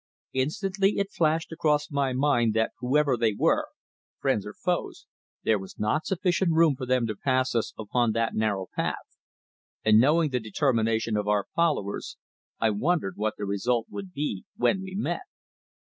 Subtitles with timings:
[0.33, 3.67] Instantly it flashed across my mind that whoever they were,
[4.17, 5.05] friends or foes,
[5.43, 9.15] there was not sufficient room for them to pass us upon that narrow path,
[9.85, 12.17] and knowing the determination of our followers
[12.59, 15.21] I wondered what the result would be when we met.